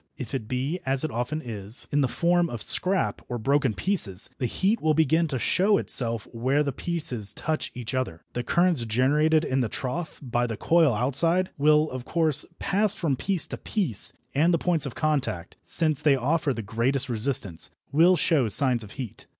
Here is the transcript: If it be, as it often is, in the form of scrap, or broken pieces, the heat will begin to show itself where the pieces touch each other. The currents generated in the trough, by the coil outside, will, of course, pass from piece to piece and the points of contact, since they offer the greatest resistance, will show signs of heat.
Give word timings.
If 0.17 0.33
it 0.33 0.47
be, 0.47 0.79
as 0.83 1.03
it 1.03 1.11
often 1.11 1.43
is, 1.43 1.87
in 1.91 2.01
the 2.01 2.07
form 2.07 2.49
of 2.49 2.63
scrap, 2.63 3.21
or 3.29 3.37
broken 3.37 3.75
pieces, 3.75 4.31
the 4.39 4.47
heat 4.47 4.81
will 4.81 4.95
begin 4.95 5.27
to 5.27 5.37
show 5.37 5.77
itself 5.77 6.27
where 6.31 6.63
the 6.63 6.71
pieces 6.71 7.33
touch 7.35 7.69
each 7.75 7.93
other. 7.93 8.23
The 8.33 8.41
currents 8.41 8.83
generated 8.85 9.45
in 9.45 9.61
the 9.61 9.69
trough, 9.69 10.17
by 10.23 10.47
the 10.47 10.57
coil 10.57 10.95
outside, 10.95 11.51
will, 11.55 11.87
of 11.91 12.03
course, 12.03 12.47
pass 12.57 12.95
from 12.95 13.15
piece 13.15 13.45
to 13.49 13.57
piece 13.57 14.11
and 14.33 14.51
the 14.51 14.57
points 14.57 14.87
of 14.87 14.95
contact, 14.95 15.57
since 15.63 16.01
they 16.01 16.15
offer 16.15 16.51
the 16.51 16.63
greatest 16.63 17.07
resistance, 17.07 17.69
will 17.91 18.15
show 18.15 18.47
signs 18.47 18.83
of 18.83 18.93
heat. 18.93 19.27